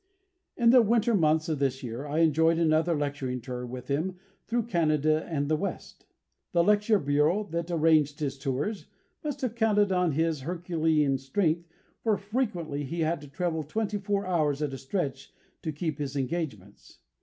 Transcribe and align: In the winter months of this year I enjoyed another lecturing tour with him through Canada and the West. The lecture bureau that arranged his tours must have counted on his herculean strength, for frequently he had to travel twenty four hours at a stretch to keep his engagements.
In 0.57 0.71
the 0.71 0.81
winter 0.81 1.13
months 1.13 1.47
of 1.47 1.59
this 1.59 1.83
year 1.83 2.07
I 2.07 2.21
enjoyed 2.21 2.57
another 2.57 2.95
lecturing 2.97 3.39
tour 3.39 3.67
with 3.67 3.87
him 3.87 4.17
through 4.47 4.63
Canada 4.63 5.23
and 5.29 5.47
the 5.47 5.55
West. 5.55 6.07
The 6.53 6.63
lecture 6.63 6.97
bureau 6.97 7.43
that 7.51 7.69
arranged 7.69 8.19
his 8.19 8.39
tours 8.39 8.87
must 9.23 9.41
have 9.41 9.53
counted 9.53 9.91
on 9.91 10.13
his 10.13 10.39
herculean 10.41 11.19
strength, 11.19 11.67
for 12.01 12.17
frequently 12.17 12.83
he 12.83 13.01
had 13.01 13.21
to 13.21 13.27
travel 13.27 13.61
twenty 13.61 13.99
four 13.99 14.25
hours 14.25 14.63
at 14.63 14.73
a 14.73 14.77
stretch 14.79 15.35
to 15.61 15.71
keep 15.71 15.99
his 15.99 16.15
engagements. 16.15 16.97